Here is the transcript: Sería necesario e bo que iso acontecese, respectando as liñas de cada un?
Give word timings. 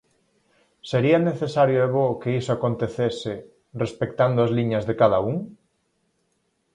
Sería 0.89 1.17
necesario 1.29 1.79
e 1.81 1.89
bo 1.95 2.19
que 2.21 2.33
iso 2.39 2.51
acontecese, 2.53 3.33
respectando 3.83 4.39
as 4.45 4.51
liñas 4.57 4.83
de 4.89 4.95
cada 5.01 5.19
un? 5.31 5.37